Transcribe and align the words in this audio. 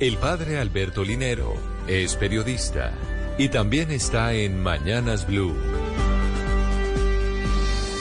El 0.00 0.18
padre 0.18 0.58
Alberto 0.58 1.04
Linero 1.04 1.54
es 1.86 2.16
periodista 2.16 2.92
y 3.38 3.48
también 3.48 3.92
está 3.92 4.34
en 4.34 4.60
Mañanas 4.60 5.24
Blue. 5.24 5.54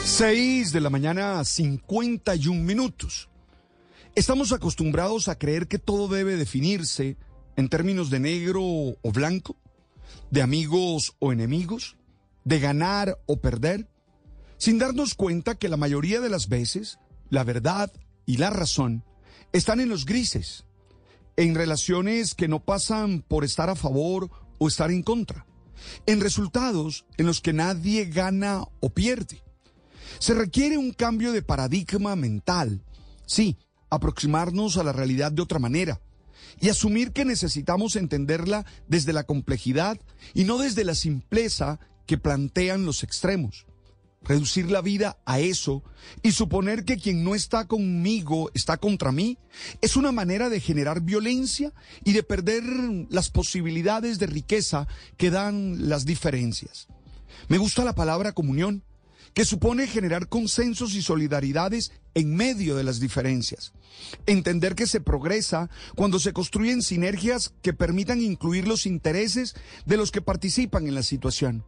6 0.03 0.71
de 0.73 0.81
la 0.81 0.89
mañana, 0.89 1.45
51 1.45 2.63
minutos. 2.63 3.29
Estamos 4.15 4.51
acostumbrados 4.53 5.27
a 5.27 5.37
creer 5.37 5.67
que 5.67 5.77
todo 5.77 6.07
debe 6.07 6.35
definirse 6.35 7.15
en 7.57 7.69
términos 7.69 8.09
de 8.09 8.19
negro 8.19 8.63
o 8.63 9.11
blanco, 9.13 9.55
de 10.31 10.41
amigos 10.41 11.15
o 11.19 11.31
enemigos, 11.31 11.95
de 12.43 12.59
ganar 12.59 13.19
o 13.27 13.39
perder, 13.39 13.87
sin 14.57 14.79
darnos 14.79 15.13
cuenta 15.13 15.53
que 15.53 15.69
la 15.69 15.77
mayoría 15.77 16.21
de 16.21 16.29
las 16.29 16.49
veces 16.49 16.97
la 17.29 17.43
verdad 17.43 17.93
y 18.25 18.37
la 18.37 18.49
razón 18.49 19.03
están 19.51 19.79
en 19.79 19.89
los 19.89 20.05
grises, 20.05 20.65
en 21.37 21.55
relaciones 21.55 22.35
que 22.35 22.47
no 22.47 22.63
pasan 22.63 23.21
por 23.21 23.43
estar 23.43 23.69
a 23.69 23.75
favor 23.75 24.29
o 24.57 24.67
estar 24.67 24.91
en 24.91 25.03
contra, 25.03 25.45
en 26.05 26.21
resultados 26.21 27.05
en 27.17 27.25
los 27.25 27.41
que 27.41 27.53
nadie 27.53 28.05
gana 28.05 28.63
o 28.79 28.89
pierde. 28.89 29.43
Se 30.19 30.33
requiere 30.33 30.77
un 30.77 30.91
cambio 30.91 31.31
de 31.31 31.41
paradigma 31.41 32.15
mental, 32.15 32.83
sí, 33.25 33.57
aproximarnos 33.89 34.77
a 34.77 34.83
la 34.83 34.93
realidad 34.93 35.31
de 35.31 35.41
otra 35.41 35.59
manera 35.59 36.01
y 36.61 36.69
asumir 36.69 37.11
que 37.11 37.25
necesitamos 37.25 37.95
entenderla 37.95 38.65
desde 38.87 39.13
la 39.13 39.23
complejidad 39.23 39.99
y 40.33 40.43
no 40.43 40.57
desde 40.57 40.83
la 40.83 40.95
simpleza 40.95 41.79
que 42.05 42.17
plantean 42.17 42.85
los 42.85 43.03
extremos. 43.03 43.65
Reducir 44.23 44.71
la 44.71 44.81
vida 44.81 45.17
a 45.25 45.39
eso 45.39 45.83
y 46.21 46.31
suponer 46.31 46.85
que 46.85 46.97
quien 46.97 47.23
no 47.23 47.35
está 47.35 47.67
conmigo 47.67 48.49
está 48.53 48.77
contra 48.77 49.11
mí 49.11 49.37
es 49.81 49.97
una 49.97 50.13
manera 50.13 50.49
de 50.49 50.61
generar 50.61 51.01
violencia 51.01 51.73
y 52.05 52.13
de 52.13 52.23
perder 52.23 52.63
las 53.09 53.29
posibilidades 53.29 54.19
de 54.19 54.27
riqueza 54.27 54.87
que 55.17 55.29
dan 55.29 55.89
las 55.89 56.05
diferencias. 56.05 56.87
Me 57.49 57.57
gusta 57.57 57.83
la 57.83 57.95
palabra 57.95 58.31
comunión, 58.31 58.83
que 59.33 59.45
supone 59.45 59.87
generar 59.87 60.29
consensos 60.29 60.93
y 60.93 61.01
solidaridades 61.01 61.91
en 62.13 62.35
medio 62.35 62.75
de 62.75 62.83
las 62.83 62.99
diferencias. 62.99 63.73
Entender 64.25 64.75
que 64.75 64.87
se 64.87 65.01
progresa 65.01 65.69
cuando 65.95 66.19
se 66.19 66.33
construyen 66.33 66.81
sinergias 66.81 67.53
que 67.61 67.73
permitan 67.73 68.21
incluir 68.21 68.67
los 68.67 68.85
intereses 68.85 69.55
de 69.85 69.97
los 69.97 70.11
que 70.11 70.21
participan 70.21 70.87
en 70.87 70.95
la 70.95 71.03
situación. 71.03 71.65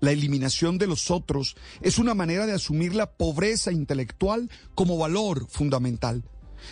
La 0.00 0.12
eliminación 0.12 0.78
de 0.78 0.86
los 0.86 1.10
otros 1.10 1.56
es 1.82 1.98
una 1.98 2.14
manera 2.14 2.46
de 2.46 2.52
asumir 2.52 2.94
la 2.94 3.12
pobreza 3.12 3.70
intelectual 3.70 4.50
como 4.74 4.96
valor 4.96 5.46
fundamental. 5.48 6.24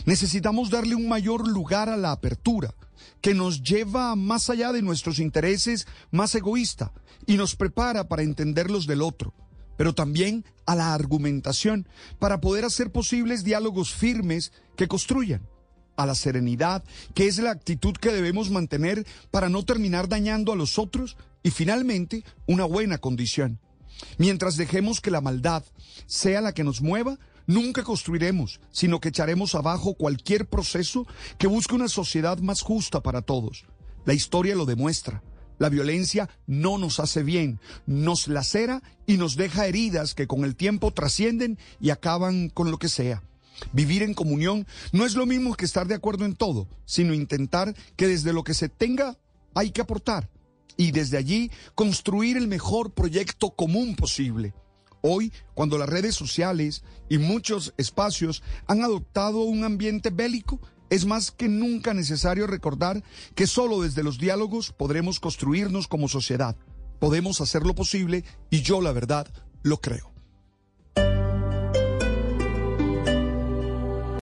Necesitamos 0.07 0.71
darle 0.71 0.95
un 0.95 1.09
mayor 1.09 1.47
lugar 1.47 1.89
a 1.89 1.97
la 1.97 2.13
apertura, 2.13 2.75
que 3.21 3.35
nos 3.35 3.63
lleva 3.63 4.17
más 4.17 4.51
allá 4.51 4.73
de 4.73 4.83
nuestros 4.83 5.19
intereses 5.19 5.87
más 6.11 6.35
egoísta 6.35 6.93
y 7.27 7.37
nos 7.37 7.55
prepara 7.55 8.09
para 8.09 8.23
entender 8.23 8.71
los 8.71 8.87
del 8.87 9.03
otro, 9.03 9.35
pero 9.77 9.95
también 9.95 10.45
a 10.67 10.75
la 10.75 10.95
argumentación 10.95 11.87
para 12.19 12.41
poder 12.41 12.65
hacer 12.65 12.93
posibles 12.93 13.45
diálogos 13.45 13.93
firmes 13.95 14.53
que 14.77 14.89
construyan 14.89 15.43
a 15.99 16.07
la 16.07 16.15
serenidad, 16.15 16.85
que 17.13 17.27
es 17.27 17.39
la 17.39 17.51
actitud 17.51 17.95
que 17.95 18.13
debemos 18.13 18.51
mantener 18.51 19.05
para 19.33 19.49
no 19.49 19.65
terminar 19.65 20.09
dañando 20.09 20.53
a 20.53 20.57
los 20.57 20.79
otros 20.79 21.17
y 21.43 21.51
finalmente 21.51 22.25
una 22.47 22.65
buena 22.65 22.99
condición. 22.99 23.59
Mientras 24.17 24.57
dejemos 24.57 25.01
que 25.01 25.11
la 25.11 25.21
maldad 25.21 25.65
sea 26.07 26.41
la 26.41 26.55
que 26.55 26.63
nos 26.63 26.81
mueva, 26.81 27.19
nunca 27.49 27.83
construiremos, 27.83 28.61
sino 28.71 29.01
que 29.01 29.09
echaremos 29.09 29.57
abajo 29.57 29.95
cualquier 29.95 30.47
proceso 30.47 31.05
que 31.37 31.49
busque 31.49 31.75
una 31.75 31.89
sociedad 31.89 32.39
más 32.39 32.63
justa 32.63 33.03
para 33.03 33.21
todos. 33.21 33.65
La 34.05 34.15
historia 34.15 34.55
lo 34.55 34.67
demuestra. 34.67 35.25
La 35.59 35.69
violencia 35.69 36.31
no 36.47 36.79
nos 36.79 37.01
hace 37.01 37.25
bien, 37.25 37.59
nos 37.87 38.29
lacera 38.29 38.85
y 39.05 39.17
nos 39.17 39.35
deja 39.35 39.67
heridas 39.67 40.15
que 40.15 40.29
con 40.29 40.45
el 40.45 40.55
tiempo 40.55 40.93
trascienden 40.93 41.59
y 41.81 41.91
acaban 41.91 42.51
con 42.51 42.71
lo 42.71 42.79
que 42.79 42.89
sea. 42.89 43.25
Vivir 43.73 44.03
en 44.03 44.15
comunión 44.15 44.67
no 44.93 45.05
es 45.07 45.15
lo 45.15 45.27
mismo 45.27 45.55
que 45.55 45.65
estar 45.65 45.87
de 45.87 45.95
acuerdo 45.95 46.25
en 46.25 46.35
todo, 46.35 46.69
sino 46.85 47.15
intentar 47.15 47.75
que 47.97 48.07
desde 48.07 48.33
lo 48.33 48.45
que 48.45 48.55
se 48.55 48.69
tenga 48.69 49.17
hay 49.55 49.71
que 49.71 49.81
aportar 49.81 50.31
y 50.77 50.93
desde 50.93 51.19
allí 51.19 51.51
construir 51.75 52.37
el 52.37 52.49
mejor 52.49 52.93
proyecto 52.93 53.51
común 53.51 53.97
posible. 53.97 54.55
Hoy, 55.03 55.33
cuando 55.55 55.79
las 55.79 55.89
redes 55.89 56.15
sociales 56.15 56.83
y 57.09 57.19
muchos 57.19 57.75
espacios 57.77 58.43
han 58.67 58.83
adoptado 58.83 59.43
un 59.43 59.65
ambiente 59.65 60.11
bélico, 60.11 60.61
es 60.91 61.05
más 61.05 61.31
que 61.31 61.49
nunca 61.49 61.95
necesario 61.95 62.47
recordar 62.47 63.03
que 63.35 63.47
solo 63.47 63.83
desde 63.83 64.03
los 64.03 64.19
diálogos 64.19 64.73
podremos 64.73 65.21
construirnos 65.21 65.87
como 65.87 66.09
sociedad. 66.09 66.57
Podemos 66.99 67.41
hacerlo 67.41 67.75
posible 67.75 68.25
y 68.51 68.63
yo 68.63 68.81
la 68.81 68.93
verdad 68.93 69.29
lo 69.63 69.81
creo. 69.81 70.18